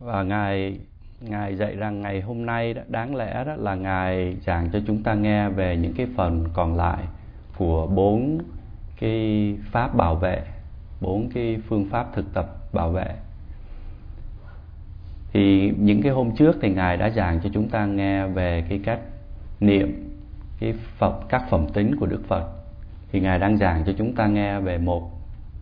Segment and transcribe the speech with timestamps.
[0.00, 0.78] và ngài
[1.20, 5.02] ngài dạy rằng ngày hôm nay đó, đáng lẽ đó là ngài giảng cho chúng
[5.02, 7.04] ta nghe về những cái phần còn lại
[7.56, 8.38] của bốn
[9.00, 10.42] cái pháp bảo vệ
[11.00, 13.14] bốn cái phương pháp thực tập bảo vệ.
[15.32, 18.80] Thì những cái hôm trước thì ngài đã giảng cho chúng ta nghe về cái
[18.84, 19.00] cách
[19.60, 20.10] niệm
[20.60, 22.50] cái phẩm các phẩm tính của đức phật.
[23.12, 25.10] Thì ngài đang giảng cho chúng ta nghe về một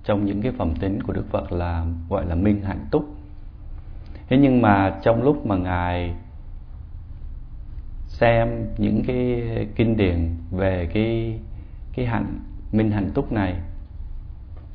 [0.05, 3.18] trong những cái phẩm tính của đức phật là gọi là minh hạnh túc
[4.29, 6.14] thế nhưng mà trong lúc mà ngài
[8.07, 8.48] xem
[8.79, 9.43] những cái
[9.76, 11.40] kinh điển về cái
[11.93, 12.40] cái hạnh,
[12.72, 13.54] minh hạnh túc này,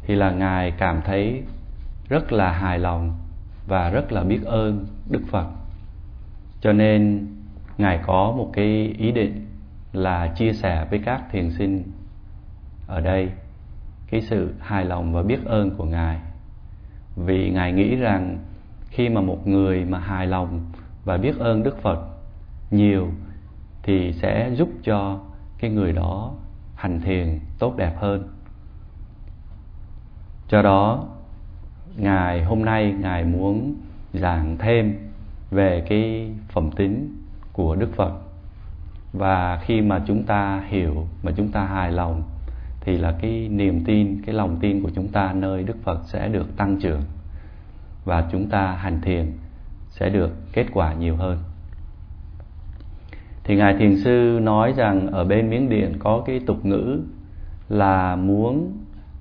[0.02, 1.44] thì là ngài cảm thấy
[2.09, 3.14] rất là hài lòng
[3.68, 5.48] và rất là biết ơn đức phật.
[6.62, 7.28] Cho nên
[7.78, 9.45] ngài có một cái ý định
[9.94, 11.84] là chia sẻ với các thiền sinh
[12.88, 13.30] ở đây
[14.09, 16.20] cái sự hài lòng và biết ơn của ngài.
[17.16, 18.38] Vì ngài nghĩ rằng
[18.94, 20.60] khi mà một người mà hài lòng
[21.06, 22.00] và biết ơn đức phật
[22.72, 23.08] nhiều
[23.84, 25.20] thì sẽ giúp cho
[25.58, 26.34] cái người đó
[26.76, 28.28] hành thiền tốt đẹp hơn.
[30.50, 31.06] Do đó
[31.98, 33.76] ngài hôm nay ngài muốn
[34.14, 34.95] giảng thêm
[35.52, 37.17] về cái phẩm tính
[37.54, 38.14] của đức phật.
[39.14, 42.23] Và khi mà chúng ta hiểu, mà chúng ta hài lòng
[42.82, 46.28] thì là cái niềm tin, cái lòng tin của chúng ta nơi đức phật sẽ
[46.28, 47.02] được tăng trưởng
[48.06, 49.32] và chúng ta hành thiền
[49.90, 51.38] sẽ được kết quả nhiều hơn.
[53.44, 57.00] Thì ngài thiền sư nói rằng ở bên miến điện có cái tục ngữ
[57.70, 58.78] là muốn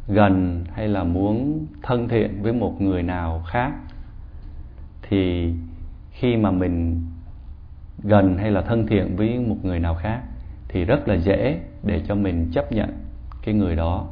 [0.09, 3.73] gần hay là muốn thân thiện với một người nào khác.
[5.03, 5.53] Thì
[6.11, 7.01] khi mà mình
[8.03, 10.21] gần hay là thân thiện với một người nào khác
[10.69, 12.89] thì rất là dễ để cho mình chấp nhận
[13.43, 14.07] cái người đó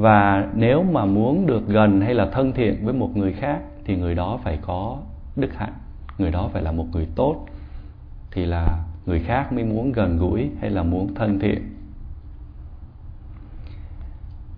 [0.00, 3.96] và nếu mà muốn được gần hay là thân thiện với một người khác, thì
[3.96, 4.98] người đó phải có
[5.36, 5.72] đức hạnh.
[6.18, 7.46] Người đó phải là một người tốt,
[8.30, 11.62] thì là người khác mới muốn gần gũi hay là muốn thân thiện.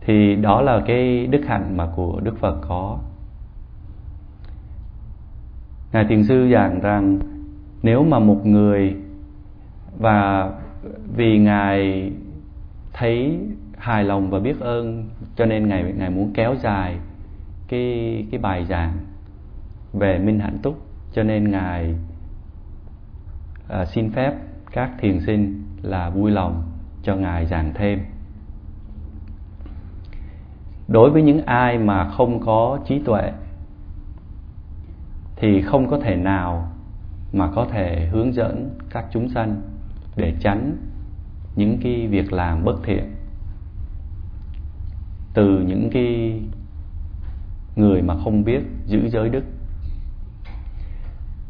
[0.01, 2.99] Thì đó là cái đức hạnh mà của đức phật có.
[5.93, 7.19] Ngài thiền sư giảng rằng,
[7.83, 8.97] nếu mà một người
[9.99, 10.51] và
[11.17, 12.13] vì ngài
[12.93, 13.39] thấy
[13.83, 16.99] hài lòng và biết ơn cho nên ngài ngài muốn kéo dài
[17.69, 18.99] cái cái bài giảng
[19.93, 20.79] về minh hạnh túc.
[21.13, 21.95] Cho nên ngài
[23.69, 24.35] à, xin phép
[24.73, 26.63] các thiền sinh là vui lòng
[27.03, 27.99] cho ngài giảng thêm.
[30.89, 33.33] Đối với những ai mà không có trí tuệ
[35.37, 36.73] thì không có thể nào
[37.33, 39.63] mà có thể hướng dẫn các chúng sanh
[40.17, 40.77] để tránh
[41.57, 43.22] những cái việc làm bất thiện
[45.35, 46.41] từ những cái
[47.77, 49.45] người mà không biết giữ giới đức.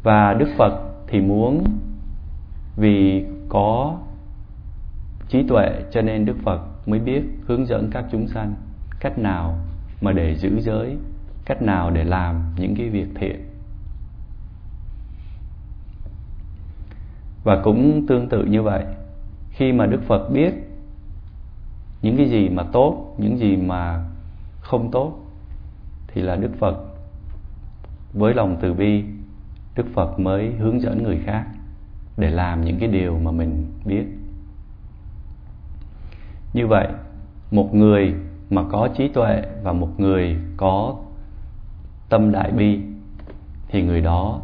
[0.03, 0.73] Và đức phật
[1.07, 1.63] thì muốn,
[2.77, 3.97] vì có
[5.27, 8.55] trí tuệ cho nên đức phật mới biết hướng dẫn các chúng sanh
[8.99, 9.57] cách nào
[10.01, 10.97] mà để giữ giới,
[11.45, 13.49] cách nào để làm những cái việc thiện.
[17.43, 18.85] Và cũng tương tự như vậy,
[19.49, 20.53] khi mà đức phật biết
[22.03, 24.05] những cái gì mà tốt, những gì mà
[24.59, 25.13] không tốt
[26.07, 26.75] thì là đức phật.
[28.13, 29.03] Với lòng từ bi,
[29.75, 31.45] đức phật mới hướng dẫn người khác
[32.17, 34.05] để làm những cái điều mà mình biết.
[36.53, 36.87] Như vậy,
[37.51, 38.13] một người
[38.49, 40.95] mà có trí tuệ và một người có
[42.09, 42.79] tâm đại bi
[43.67, 44.41] thì người đó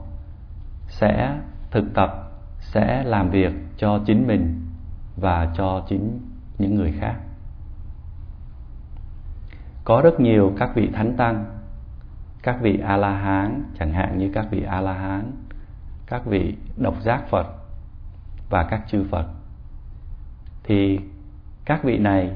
[0.87, 1.39] sẽ
[1.71, 4.65] thực tập, sẽ làm việc cho chính mình
[5.17, 6.19] và cho chính
[6.59, 7.15] những người khác
[9.83, 11.45] có rất nhiều các vị thánh tăng,
[12.43, 15.31] các vị a la hán chẳng hạn như các vị a la hán
[16.09, 17.47] các vị độc giác phật
[18.49, 19.25] và các chư phật.
[20.63, 20.99] Thì
[21.65, 22.35] các vị này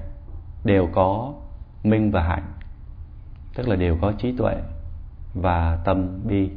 [0.64, 1.34] đều có
[1.84, 2.54] minh và hạnh,
[3.56, 4.56] tức là đều có trí tuệ
[5.34, 6.52] và tâm bi.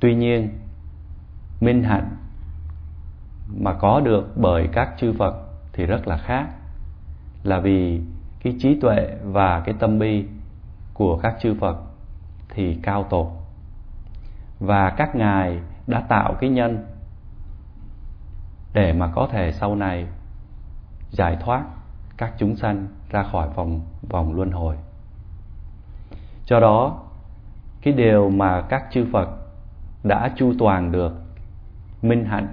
[0.00, 0.48] Tuy nhiên,
[1.60, 2.16] minh hạnh
[3.56, 5.34] mà có được bởi các chư phật
[5.72, 6.46] thì rất là khác,
[7.42, 8.00] là vì
[8.46, 10.26] cái trí tuệ và cái tâm bi
[10.94, 11.76] của các chư phật
[12.48, 13.26] thì cao tột.
[14.60, 16.86] Và các ngài đã tạo cái nhân
[18.72, 20.06] để mà có thể sau này
[21.10, 21.64] giải thoát
[22.16, 24.76] các chúng sanh ra khỏi vòng vòng luân hồi.
[26.44, 27.02] Do đó,
[27.82, 29.28] cái điều mà các chư phật
[30.04, 31.12] đã chu toàn được,
[32.02, 32.48] minh hạnh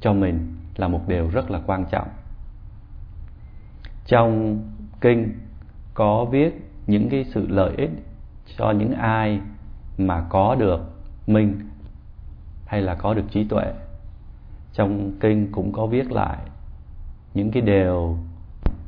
[0.00, 2.08] cho mình là một điều rất là quan trọng.
[4.06, 4.58] Trong
[5.00, 5.32] kinh
[5.94, 7.90] có viết những cái sự lợi ích
[8.56, 9.40] cho những ai
[9.98, 10.80] mà có được
[11.26, 11.68] minh
[12.66, 13.72] hay là có được trí tuệ.
[14.72, 16.38] Trong kinh cũng có viết lại
[17.34, 18.16] những cái điều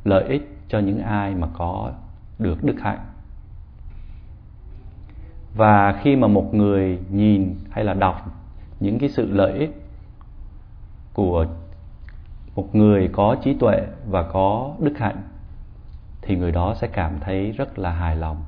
[0.05, 1.93] lợi ích cho những ai mà có
[2.39, 3.01] được đức hạnh.
[5.57, 8.17] Và khi mà một người nhìn hay là đọc
[8.81, 9.83] những cái sự lợi ích
[11.15, 11.47] của
[12.55, 15.23] một người có trí tuệ và có đức hạnh
[16.31, 18.45] thì người đó sẽ cảm thấy rất là hài lòng.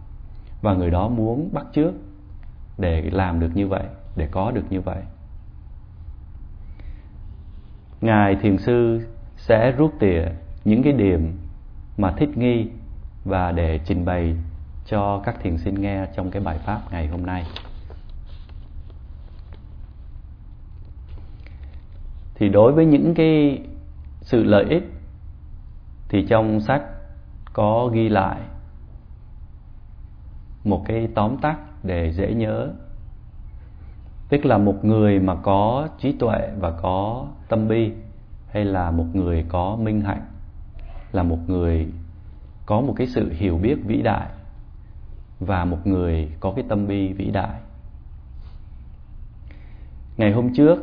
[0.60, 1.94] Và người đó muốn bắt chước
[2.78, 3.82] để làm được như vậy,
[4.16, 5.02] để có được như vậy.
[8.00, 9.06] Ngài thiền sư
[9.36, 10.24] sẽ rút tỉa
[10.64, 11.38] những cái điểm
[11.98, 12.66] mà thích nghi
[13.24, 14.36] và để trình bày
[14.86, 17.44] cho các thiền sinh nghe trong cái bài pháp ngày hôm nay.
[22.34, 23.62] Thì đối với những cái
[24.20, 24.92] sự lợi ích
[26.08, 26.82] thì trong sách
[27.52, 28.40] có ghi lại
[30.64, 32.68] một cái tóm tắt để dễ nhớ.
[34.28, 37.92] Tức là một người mà có trí tuệ và có tâm bi,
[38.48, 40.22] hay là một người có minh hạnh,
[41.12, 41.88] là một người
[42.66, 44.28] có một cái sự hiểu biết vĩ đại
[45.40, 47.60] và một người có cái tâm bi vĩ đại.
[50.16, 50.78] Ngày hôm trước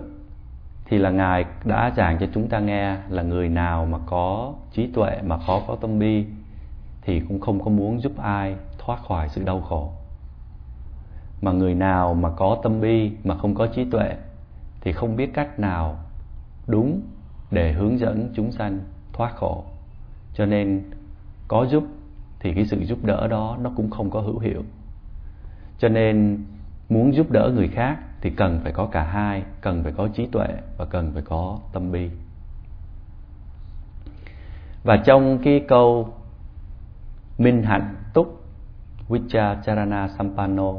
[0.85, 4.87] thì là ngài đã giảng cho chúng ta nghe là người nào mà có trí
[4.87, 6.25] tuệ mà khó có tâm bi
[7.09, 9.91] thì cũng không có muốn giúp ai thoát khỏi sự đau khổ.
[11.41, 14.15] Mà người nào mà có tâm bi mà không có trí tuệ
[14.81, 15.99] thì không biết cách nào
[16.67, 17.01] đúng
[17.51, 18.79] để hướng dẫn chúng sanh
[19.13, 19.63] thoát khổ.
[20.33, 20.83] Cho nên
[21.47, 21.83] có giúp
[22.39, 24.63] thì cái sự giúp đỡ đó nó cũng không có hữu hiệu.
[25.79, 26.45] Cho nên
[26.89, 30.25] muốn giúp đỡ người khác thì cần phải có cả hai, cần phải có trí
[30.25, 30.47] tuệ
[30.77, 32.09] và cần phải có tâm bi.
[34.83, 36.13] Và trong cái câu
[37.39, 38.43] minh hạnh túc
[39.09, 40.73] vicharana sampano.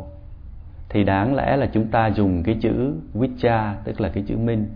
[0.88, 4.66] Thì đáng lẽ là chúng ta dùng cái chữ vicha, tức là cái chữ minh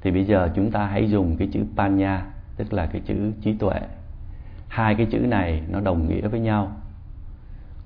[0.00, 2.26] thì bây giờ chúng ta hãy dùng cái chữ panya,
[2.56, 3.80] tức là cái chữ trí tuệ.
[4.68, 6.72] Hai cái chữ này nó đồng nghĩa với nhau.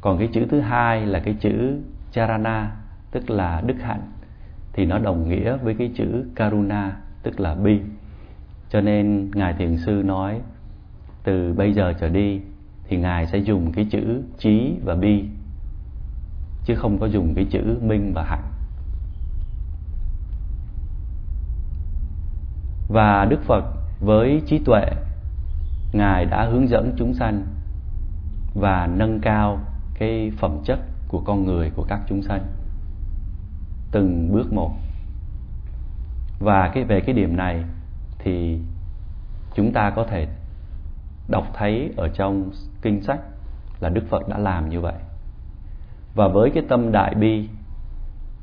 [0.01, 1.79] Còn cái chữ thứ hai là cái chữ
[2.13, 2.77] charana,
[3.11, 4.03] tức là đức hạnh.
[4.73, 7.81] Thì nó đồng nghĩa với cái chữ karuna, tức là bi.
[8.71, 10.41] Cho nên ngài thiền sư nói,
[11.25, 12.41] từ bây giờ trở đi
[12.89, 15.25] thì ngài sẽ dùng cái chữ trí và bi,
[16.65, 18.53] chứ không có dùng cái chữ minh và hạnh.
[22.89, 23.65] Và đức phật
[24.01, 24.85] với trí tuệ,
[25.93, 27.47] ngài đã hướng dẫn chúng sanh
[28.55, 29.61] và nâng cao
[29.95, 32.47] cái phẩm chất của con người của các chúng sanh
[33.93, 34.71] từng bước một.
[36.39, 37.65] Và cái, về cái điểm này
[38.19, 38.61] thì
[39.55, 40.27] chúng ta có thể
[41.29, 42.51] đọc thấy ở trong
[42.83, 43.21] kinh sách
[43.81, 44.95] là Đức Phật đã làm như vậy.
[46.15, 47.49] Và với cái tâm đại bi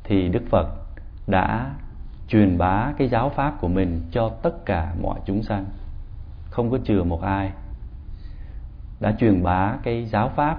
[0.04, 0.68] thì Đức Phật
[1.28, 1.76] đã
[2.28, 5.66] truyền bá cái giáo pháp của mình cho tất cả mọi chúng sanh,
[6.50, 7.52] không có chừa một ai.
[9.00, 10.58] Đã truyền bá cái giáo pháp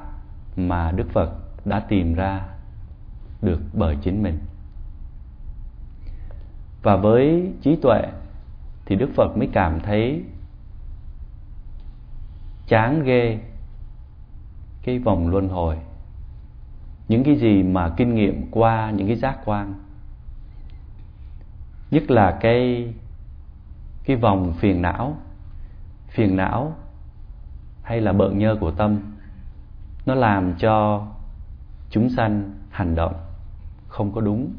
[0.57, 1.31] mà Đức Phật
[1.65, 2.43] đã tìm ra
[3.43, 4.39] được bởi chính mình.
[6.83, 8.03] Và với trí tuệ
[8.87, 10.25] thì Đức Phật mới cảm thấy
[12.67, 13.39] chán ghê
[14.83, 15.77] cái vòng luân hồi.
[17.09, 19.75] Những cái gì mà kinh nghiệm qua, những cái giác quan.
[21.91, 22.93] Nhất là cái
[24.05, 25.17] cái vòng phiền não.
[26.09, 26.75] Phiền não
[27.83, 28.99] hay là bợn nhơ của tâm,
[30.07, 31.07] nó làm cho
[31.91, 33.15] chúng sanh hành động
[33.89, 34.53] không có đúng.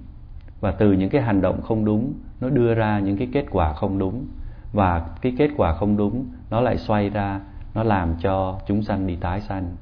[0.60, 3.74] Và từ những cái hành động không đúng, nó đưa ra những cái kết quả
[3.74, 4.26] không đúng.
[4.74, 7.42] Và cái kết quả không đúng, nó lại xoay ra
[7.78, 9.76] nó làm cho chúng sanh đi tái sanh,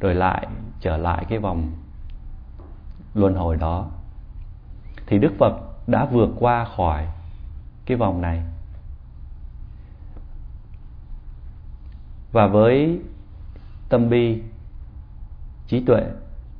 [0.00, 0.46] rồi lại
[0.80, 1.72] trở lại cái vòng
[3.14, 3.86] luân hồi đó.
[5.06, 5.52] Thì đức phật
[5.86, 7.06] đã vượt qua khỏi
[7.86, 8.42] cái vòng này.
[12.32, 13.00] Và với
[13.88, 14.42] tâm bi,
[15.66, 16.04] trí tuệ,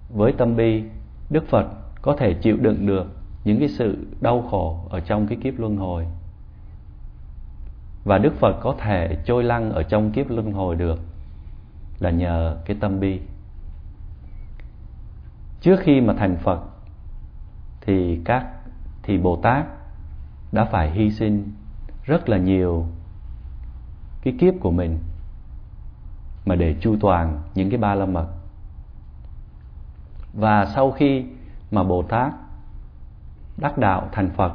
[0.09, 0.85] với tâm bi,
[1.31, 1.67] đức phật
[2.03, 3.07] có thể chịu đựng được
[3.45, 6.07] những cái sự đau khổ ở trong cái kiếp luân hồi
[8.11, 11.01] và đức phật có thể trôi lăn ở trong kiếp luân hồi được
[11.99, 13.21] là nhờ cái tâm bi.
[15.61, 16.61] Trước khi mà thành phật,
[17.81, 18.47] thì các,
[19.03, 19.67] thì bồ tát
[20.53, 21.53] đã phải hy sinh
[22.05, 22.87] rất là nhiều
[24.23, 24.99] cái kiếp của mình
[26.47, 28.27] mà để chu toàn những cái ba la mật.
[30.35, 31.25] Và sau khi
[31.71, 32.33] mà bồ tát
[33.57, 34.53] đắc đạo thành phật,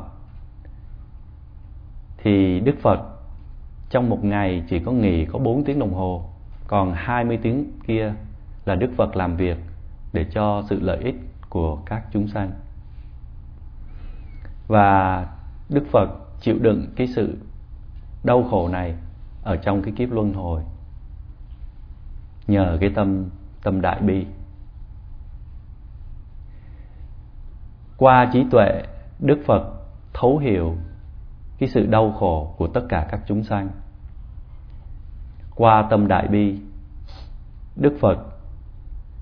[2.17, 3.14] thì đức phật
[3.95, 6.29] trong một ngày chỉ có nghỉ có 4 tiếng đồng hồ,
[6.67, 8.13] còn 20 tiếng kia
[8.65, 9.57] là đức phật làm việc
[10.13, 11.15] để cho sự lợi ích
[11.49, 12.51] của các chúng sanh.
[14.67, 15.27] Và
[15.69, 16.09] đức phật
[16.41, 17.37] chịu đựng cái sự
[18.23, 18.95] đau khổ này
[19.43, 20.61] ở trong cái kiếp luân hồi
[22.47, 23.29] nhờ cái tâm
[23.63, 24.25] tâm đại bi.
[27.97, 28.83] Qua trí tuệ,
[29.19, 29.63] đức phật
[30.13, 30.75] thấu hiểu
[31.59, 33.69] cái sự đau khổ của tất cả các chúng sanh
[35.55, 36.59] qua tâm đại bi.
[37.75, 38.17] Đức phật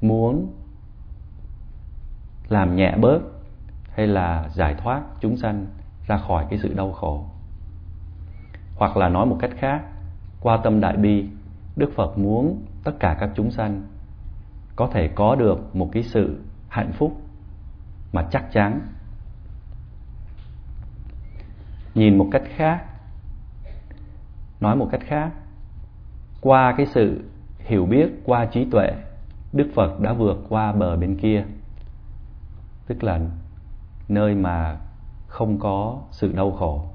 [0.01, 0.53] muốn
[2.49, 3.19] làm nhẹ bớt
[3.89, 5.65] hay là giải thoát chúng sanh
[6.07, 7.25] ra khỏi cái sự đau khổ.
[8.75, 9.81] Hoặc là nói một cách khác,
[10.41, 11.29] qua tâm đại bi,
[11.75, 13.87] đức phật muốn tất cả các chúng sanh
[14.75, 17.21] có thể có được một cái sự hạnh phúc
[18.13, 18.81] mà chắc chắn.
[21.95, 22.85] Nhìn một cách khác,
[24.59, 25.31] nói một cách khác
[26.43, 27.21] qua cái sự
[27.59, 28.93] hiểu biết, qua trí tuệ,
[29.53, 31.45] đức phật đã vượt qua bờ bên kia.
[32.87, 33.19] Tức là
[34.09, 34.77] nơi mà
[35.27, 36.85] không có sự đau khổ,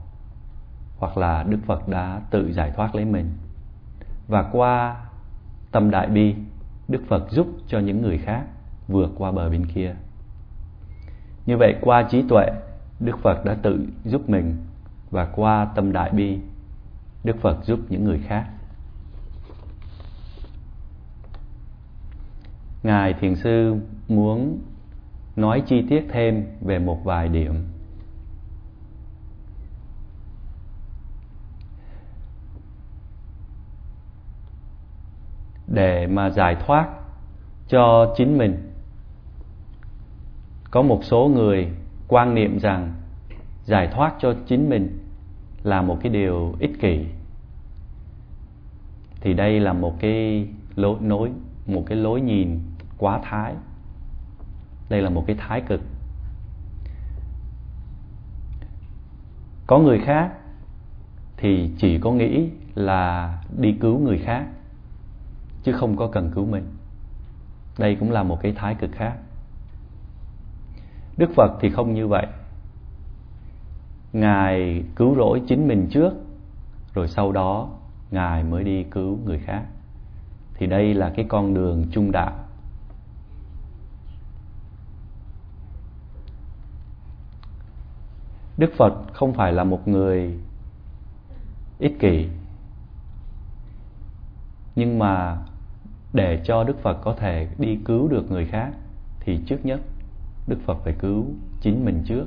[0.98, 3.32] hoặc là đức phật đã tự giải thoát lấy mình.
[4.28, 4.96] Và qua
[5.72, 6.34] tâm đại bi,
[6.88, 8.44] đức phật giúp cho những người khác
[8.88, 9.94] vượt qua bờ bên kia.
[11.46, 12.46] Như vậy, qua trí tuệ,
[13.00, 14.56] đức phật đã tự giúp mình.
[15.10, 16.38] Và qua tâm đại bi,
[17.24, 18.46] đức phật giúp những người khác
[22.88, 23.76] ngài thiền sư
[24.08, 24.58] muốn
[25.36, 27.54] nói chi tiết thêm về một vài điểm.
[35.66, 36.88] Để mà giải thoát
[37.68, 38.72] cho chính mình,
[40.70, 41.68] có một số người
[42.08, 42.94] quan niệm rằng
[43.64, 44.98] giải thoát cho chính mình
[45.62, 47.06] là một cái điều ích kỷ.
[49.20, 51.30] Thì đây là một cái lối nối,
[51.66, 52.67] một cái lối nhìn
[52.98, 53.54] quá thái.
[54.88, 55.80] Đây là một cái thái cực.
[59.66, 60.32] Có người khác
[61.36, 64.46] thì chỉ có nghĩ là đi cứu người khác,
[65.62, 66.64] chứ không có cần cứu mình.
[67.78, 69.16] Đây cũng là một cái thái cực khác.
[71.16, 72.26] Đức phật thì không như vậy.
[74.12, 76.12] Ngài cứu rỗi chính mình trước,
[76.94, 77.68] rồi sau đó
[78.10, 79.64] ngài mới đi cứu người khác.
[80.54, 82.32] Thì đây là cái con đường trung đạo.
[88.58, 90.34] Đức phật không phải là một người
[91.78, 92.28] ích kỷ.
[94.76, 95.38] Nhưng mà
[96.12, 98.70] để cho đức phật có thể đi cứu được người khác,
[99.20, 99.80] thì trước nhất
[100.46, 101.26] đức phật phải cứu
[101.60, 102.26] chính mình trước.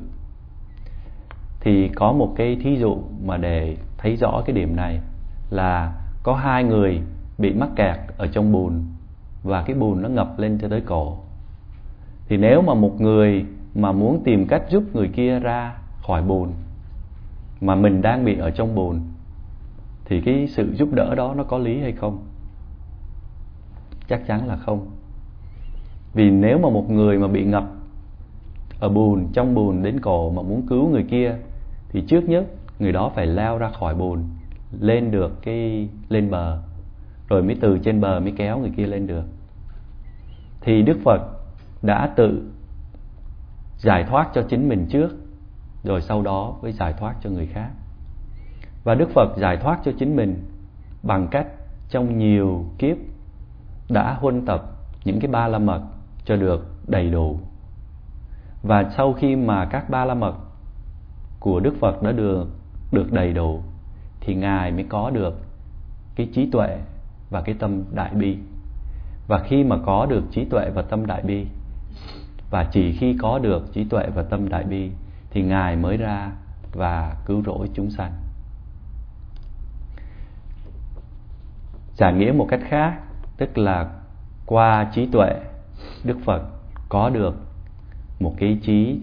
[1.59, 5.01] Thì có một cái thí dụ mà để thấy rõ cái điểm này
[5.49, 7.01] là có hai người
[7.37, 8.83] bị mắc kẹt ở trong bùn
[9.43, 11.17] và cái bùn nó ngập lên cho tới cổ.
[12.27, 13.45] Thì nếu mà một người
[13.75, 16.49] mà muốn tìm cách giúp người kia ra khỏi bồn.
[17.61, 18.99] Mà mình đang bị ở trong bồn,
[20.05, 22.25] thì cái sự giúp đỡ đó nó có lý hay không?
[24.07, 24.87] Chắc chắn là không.
[26.13, 27.63] Vì nếu mà một người mà bị ngập
[28.79, 31.35] ở bùn trong bùn đến cổ mà muốn cứu người kia,
[31.89, 32.45] thì trước nhất
[32.79, 34.23] người đó phải leo ra khỏi bùn
[34.79, 36.61] lên được cái, lên bờ.
[37.29, 39.23] Rồi mới từ trên bờ mới kéo người kia lên được.
[40.61, 41.21] Thì đức phật
[41.81, 42.51] đã tự
[43.77, 45.09] giải thoát cho chính mình trước
[45.83, 47.69] rồi sau đó mới giải thoát cho người khác.
[48.83, 50.45] Và đức phật giải thoát cho chính mình
[51.03, 51.47] bằng cách
[51.89, 52.97] trong nhiều kiếp
[53.89, 54.63] đã huân tập
[55.05, 55.81] những cái ba la mật
[56.25, 57.39] cho được đầy đủ.
[58.63, 60.35] Và sau khi mà các ba la mật
[61.39, 62.47] của đức phật đã được
[62.91, 63.61] được đầy đủ,
[64.19, 65.41] thì ngài mới có được
[66.15, 66.77] cái trí tuệ
[67.29, 68.37] và cái tâm đại bi.
[69.27, 71.45] Và khi mà có được trí tuệ và tâm đại bi,
[72.51, 74.91] và chỉ khi có được trí tuệ và tâm đại bi
[75.31, 76.31] thì ngài mới ra
[76.73, 78.11] và cứu rỗi chúng sanh.
[81.95, 82.99] Giải nghĩa một cách khác,
[83.37, 83.89] tức là
[84.45, 85.35] qua trí tuệ,
[86.03, 86.41] đức phật
[86.89, 87.35] có được
[88.19, 88.99] một cái trí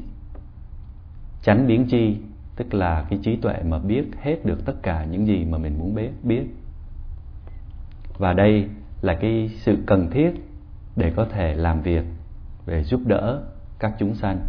[1.42, 2.16] chánh biến chi
[2.56, 5.78] tức là cái trí tuệ mà biết hết được tất cả những gì mà mình
[5.78, 6.42] muốn biết biết.
[8.18, 8.68] Và đây
[9.00, 10.30] là cái sự cần thiết
[10.96, 12.04] để có thể làm việc,
[12.66, 13.42] để giúp đỡ
[13.78, 14.40] các chúng sanh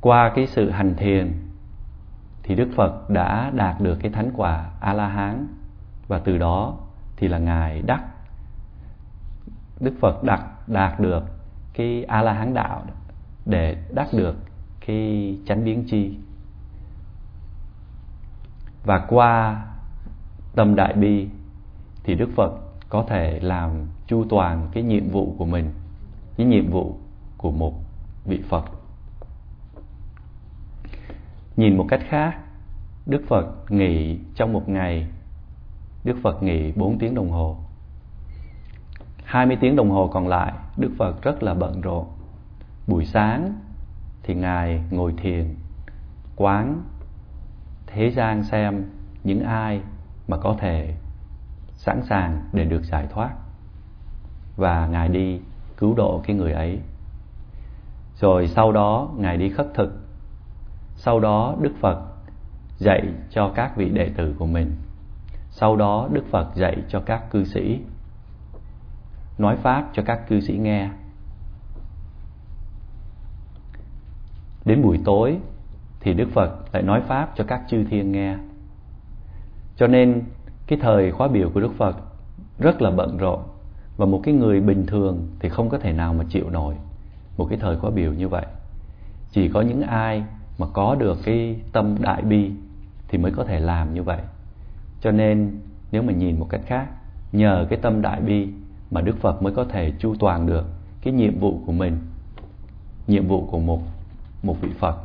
[0.00, 1.32] qua cái sự hành thiền,
[2.42, 5.46] thì đức phật đã đạt được cái thánh quả a la hán
[6.08, 6.76] và từ đó
[7.16, 8.04] thì là ngài đắc,
[9.80, 11.22] đức phật đạt đạt được
[11.72, 12.82] cái a la hán đạo
[13.46, 14.36] để đắc được
[14.86, 16.18] cái chánh biến chi
[18.84, 19.64] và qua
[20.54, 21.28] tâm đại bi
[22.04, 22.52] thì đức phật
[22.88, 25.72] có thể làm chu toàn cái nhiệm vụ của mình,
[26.36, 26.96] cái nhiệm vụ
[27.36, 27.74] của một
[28.24, 28.64] vị phật
[31.58, 32.38] nhìn một cách khác,
[33.06, 35.06] đức phật nghỉ trong một ngày,
[36.04, 37.56] đức phật nghỉ 4 tiếng đồng hồ.
[39.24, 42.06] 20 tiếng đồng hồ còn lại, đức phật rất là bận rộn.
[42.86, 43.52] Buổi sáng
[44.22, 45.54] thì ngài ngồi thiền,
[46.36, 46.82] quán
[47.86, 48.84] thế gian xem
[49.24, 49.80] những ai
[50.28, 50.94] mà có thể
[51.74, 53.30] sẵn sàng để được giải thoát.
[54.56, 55.40] Và ngài đi
[55.76, 56.80] cứu độ cái người ấy.
[58.20, 60.07] Rồi sau đó ngài đi khất thực
[61.00, 61.98] sau đó đức phật
[62.78, 64.72] dạy cho các vị đệ tử của mình.
[65.50, 67.80] Sau đó đức phật dạy cho các cư sĩ.
[69.38, 70.90] Nói pháp cho các cư sĩ nghe.
[74.64, 75.38] Đến buổi tối
[76.00, 78.36] thì đức phật lại nói pháp cho các chư thiên nghe.
[79.76, 80.22] Cho nên
[80.66, 81.96] cái thời khóa biểu của đức phật
[82.58, 83.42] rất là bận rộn
[83.96, 86.74] và một cái người bình thường thì không có thể nào mà chịu nổi
[87.36, 88.46] một cái thời khóa biểu như vậy.
[89.30, 90.24] Chỉ có những ai
[90.58, 92.50] mà có được cái tâm đại bi
[93.08, 94.20] thì mới có thể làm như vậy.
[95.00, 95.60] Cho nên
[95.92, 96.86] nếu mà nhìn một cách khác,
[97.32, 98.48] nhờ cái tâm đại bi
[98.90, 100.66] mà đức phật mới có thể chu toàn được
[101.02, 101.98] cái nhiệm vụ của mình,
[103.06, 103.82] nhiệm vụ của một
[104.42, 104.96] một vị phật.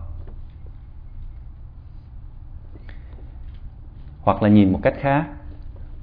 [4.22, 5.28] Hoặc là nhìn một cách khác,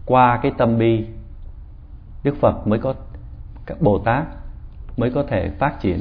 [0.07, 1.07] qua cái tâm bi,
[2.23, 2.95] đức phật mới có,
[3.67, 4.27] các bồ tát
[4.97, 6.01] mới có thể phát triển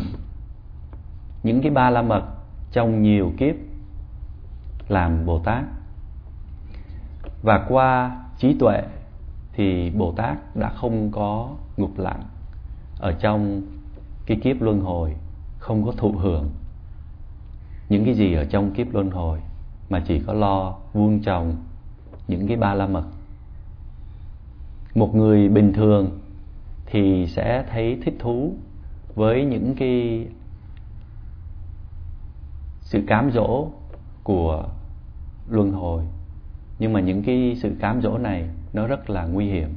[1.43, 2.23] những cái ba la mật
[2.71, 3.55] trong nhiều kiếp
[4.87, 5.63] làm bồ tát.
[7.41, 8.81] Và qua trí tuệ
[9.53, 12.23] thì bồ tát đã không có ngục lặng
[12.99, 13.61] ở trong
[14.25, 15.15] cái kiếp luân hồi,
[15.57, 16.49] không có thụ hưởng
[17.89, 19.39] những cái gì ở trong kiếp luân hồi,
[19.89, 21.55] mà chỉ có lo vuông trồng
[22.27, 23.03] những cái ba la mật.
[24.95, 26.19] Một người bình thường
[26.85, 28.53] thì sẽ thấy thích thú
[29.15, 30.25] với những cái
[32.89, 33.67] sự cám dỗ
[34.23, 34.67] của
[35.49, 36.03] luân hồi.
[36.79, 39.75] Nhưng mà những cái sự cám dỗ này nó rất là nguy hiểm.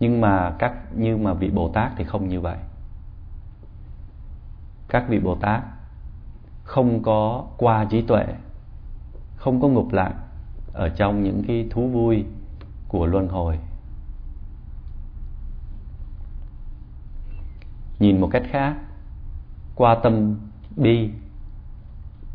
[0.00, 2.56] Nhưng mà các, như mà vị bồ tát thì không như vậy.
[4.88, 5.62] Các vị bồ tát
[6.64, 8.26] không có qua trí tuệ,
[9.36, 10.20] không có ngục lặng
[10.72, 12.24] ở trong những cái thú vui
[12.88, 13.58] của luân hồi.
[17.98, 18.76] Nhìn một cách khác,
[19.74, 20.36] qua tâm
[20.76, 21.10] bi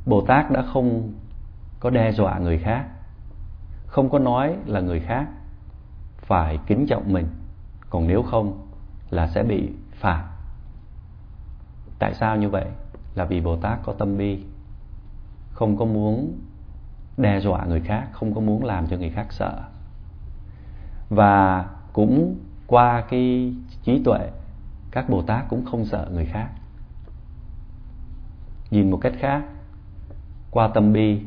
[0.06, 1.14] bồ tát đã không
[1.80, 2.86] có đe dọa người khác,
[3.86, 5.28] không có nói là người khác
[6.18, 7.28] phải kính trọng mình,
[7.90, 8.68] còn nếu không
[9.10, 10.28] là sẽ bị phạt.
[12.00, 12.66] Tại sao như vậy?
[13.16, 14.44] Là vì bồ tát có tâm bi,
[15.52, 16.40] không có muốn
[17.18, 19.64] đe dọa người khác, không có muốn làm cho người khác sợ.
[21.10, 22.36] Và cũng
[22.68, 24.30] qua cái trí tuệ,
[24.92, 26.50] các bồ tát cũng không sợ người khác
[28.72, 29.44] nhìn một cách khác,
[30.52, 31.22] qua tâm bi,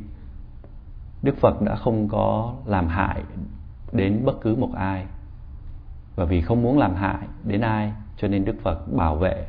[1.23, 3.23] đức phật đã không có làm hại
[3.93, 5.07] đến bất cứ một ai.
[6.17, 9.47] Và vì không muốn làm hại đến ai, cho nên đức phật bảo vệ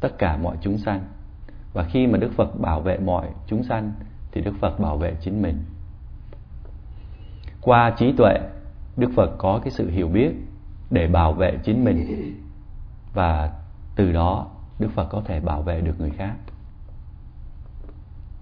[0.00, 1.00] tất cả mọi chúng sanh.
[1.72, 3.92] Và khi mà đức phật bảo vệ mọi chúng sanh,
[4.32, 5.64] thì đức phật bảo vệ chính mình.
[7.60, 8.38] Qua trí tuệ,
[8.96, 10.30] đức phật có cái sự hiểu biết
[10.90, 12.06] để bảo vệ chính mình.
[13.14, 13.52] Và
[13.96, 14.46] từ đó,
[14.78, 16.34] đức phật có thể bảo vệ được người khác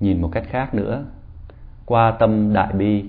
[0.03, 1.05] nhìn một cách khác nữa.
[1.87, 3.05] Qua tâm đại bi,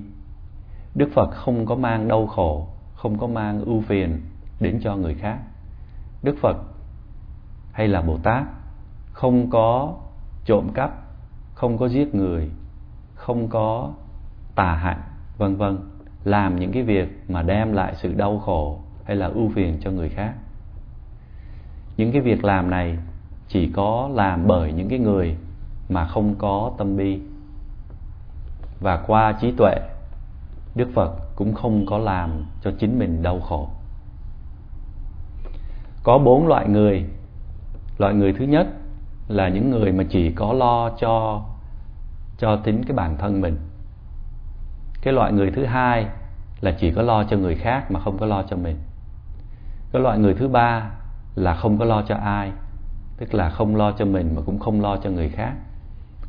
[0.96, 4.22] đức phật không có mang đau khổ, không có mang ưu phiền
[4.60, 5.38] đến cho người khác.
[6.24, 6.58] Đức phật
[7.72, 8.44] hay là bồ tát
[9.12, 9.94] không có
[10.46, 10.92] trộm cắp,
[11.54, 12.50] không có giết người,
[13.16, 13.94] không có
[14.56, 15.02] tà hạnh
[15.38, 15.78] vân vân,
[16.24, 19.92] làm những cái việc mà đem lại sự đau khổ hay là ưu phiền cho
[19.92, 20.34] người khác.
[21.98, 22.98] Những cái việc làm này
[23.48, 25.38] chỉ có làm bởi những cái người
[25.90, 27.20] mà không có tâm bi.
[28.80, 29.76] Và qua trí tuệ,
[30.76, 33.70] đức phật cũng không có làm cho chính mình đau khổ.
[36.04, 37.06] Có bốn loại người.
[37.98, 38.68] Loại người thứ nhất
[39.28, 41.44] là những người mà chỉ có lo cho
[42.38, 43.58] cho tính cái bản thân mình.
[45.02, 46.06] Cái loại người thứ hai
[46.62, 48.78] là chỉ có lo cho người khác mà không có lo cho mình.
[49.92, 50.92] Cái loại người thứ ba
[51.36, 52.52] là không có lo cho ai,
[53.18, 55.54] tức là không lo cho mình mà cũng không lo cho người khác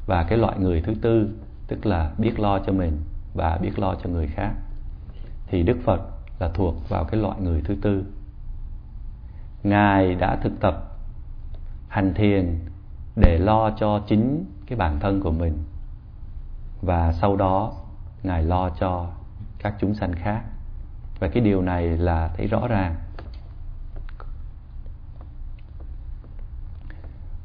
[0.06, 1.28] và cái loại người thứ tư,
[1.66, 3.00] tức là biết lo cho mình
[3.34, 4.52] và biết lo cho người khác,
[5.46, 6.00] thì đức phật
[6.38, 8.04] là thuộc vào cái loại người thứ tư.
[9.62, 10.96] Ngài đã thực tập,
[11.88, 12.58] hành thiền
[13.16, 15.64] để lo cho chính cái bản thân của mình,
[16.82, 17.72] và sau đó
[18.22, 19.10] ngài lo cho
[19.58, 20.42] các chúng sanh khác.
[21.18, 22.94] Và cái điều này là thấy rõ ràng.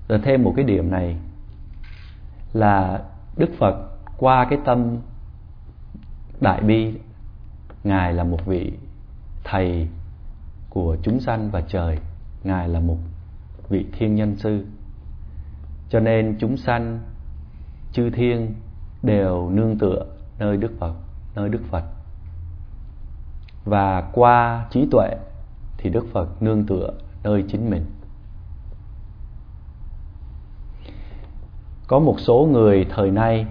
[0.07, 1.17] Rồi thêm một cái điểm này
[2.53, 3.03] là
[3.37, 3.75] đức phật
[4.17, 4.97] qua cái tâm
[6.41, 6.93] đại bi,
[7.83, 8.73] ngài là một vị
[9.43, 9.87] thầy
[10.69, 11.97] của chúng sanh và trời,
[12.43, 12.97] ngài là một
[13.69, 14.65] vị thiên nhân sư.
[15.89, 16.99] Cho nên chúng sanh,
[17.91, 18.53] chư thiên
[19.03, 20.05] đều nương tựa
[20.39, 20.93] nơi đức phật,
[21.35, 21.83] nơi đức phật.
[23.65, 25.15] Và qua trí tuệ
[25.77, 27.85] thì đức phật nương tựa nơi chính mình.
[31.89, 33.45] Có một số người thời nay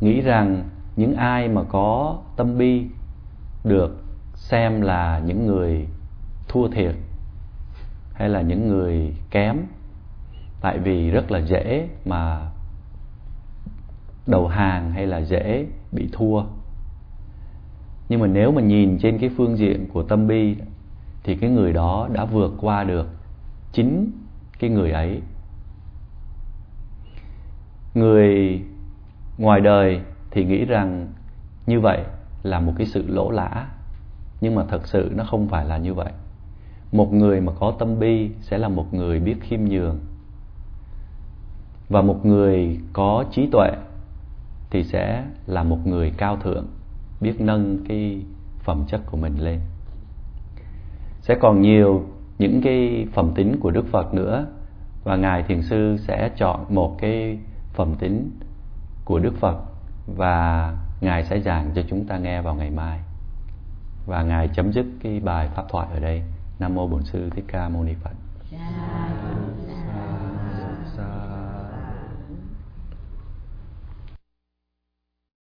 [0.00, 2.84] nghĩ rằng những ai mà có tâm bi
[3.64, 5.86] được xem là những người
[6.48, 6.94] thua thiệt
[8.12, 9.56] hay là những người kém,
[10.60, 12.50] tại vì rất là dễ mà
[14.26, 16.42] đầu hàng hay là dễ bị thua.
[18.08, 20.56] Nhưng mà nếu mà nhìn trên cái phương diện của tâm bi
[21.22, 23.08] thì cái người đó đã vượt qua được
[23.72, 24.10] chính
[24.58, 25.20] cái người ấy
[27.94, 28.60] người
[29.38, 31.06] ngoài đời thì nghĩ rằng
[31.66, 31.98] như vậy
[32.42, 33.66] là một cái sự lỗ lã,
[34.40, 36.12] nhưng mà thật sự nó không phải là như vậy.
[36.92, 39.98] Một người mà có tâm bi sẽ là một người biết khiêm nhường.
[41.88, 43.70] Và một người có trí tuệ
[44.70, 46.66] thì sẽ là một người cao thượng,
[47.20, 48.22] biết nâng cái
[48.58, 49.60] phẩm chất của mình lên.
[51.20, 52.02] Sẽ còn nhiều
[52.38, 54.46] những cái phẩm tính của đức phật nữa,
[55.04, 57.38] và ngài thiền sư sẽ chọn một cái
[57.78, 58.30] phẩm tính
[59.04, 59.56] của đức phật
[60.06, 63.00] và ngài sẽ giảng cho chúng ta nghe vào ngày mai.
[64.06, 66.22] Và ngài chấm dứt cái bài pháp thoại ở đây.
[66.58, 68.10] Nam mô bổn sư thích ca mâu ni phật.
[68.52, 69.07] Dạ.